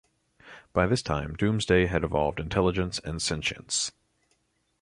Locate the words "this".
0.87-1.03